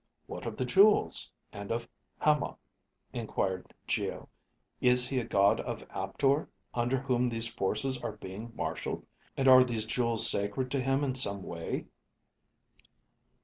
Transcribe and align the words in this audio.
"What 0.25 0.47
of 0.47 0.57
the 0.57 0.65
jewels, 0.65 1.31
and 1.53 1.71
of 1.71 1.87
Hama?" 2.17 2.57
inquired 3.13 3.71
Geo. 3.85 4.29
"Is 4.79 5.07
he 5.07 5.19
a 5.19 5.23
god 5.23 5.59
of 5.59 5.85
Aptor 5.91 6.49
under 6.73 6.97
whom 6.99 7.29
these 7.29 7.47
forces 7.47 8.03
are 8.03 8.13
being 8.13 8.51
marshaled? 8.55 9.05
And 9.37 9.47
are 9.47 9.63
these 9.63 9.85
jewels 9.85 10.27
sacred 10.27 10.71
to 10.71 10.81
him 10.81 11.03
in 11.03 11.13
some 11.13 11.43
way?" 11.43 11.85